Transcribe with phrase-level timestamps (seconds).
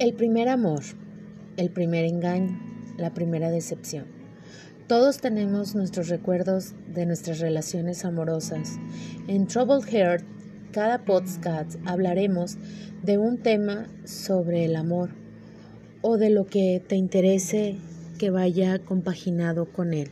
[0.00, 0.80] El primer amor,
[1.58, 2.58] el primer engaño,
[2.96, 4.06] la primera decepción.
[4.86, 8.78] Todos tenemos nuestros recuerdos de nuestras relaciones amorosas.
[9.28, 10.24] En Troubled Heart,
[10.72, 12.56] cada podcast hablaremos
[13.02, 15.10] de un tema sobre el amor
[16.00, 17.76] o de lo que te interese
[18.18, 20.10] que vaya compaginado con él.